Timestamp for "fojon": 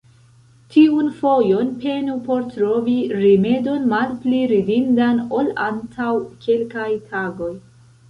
1.19-1.69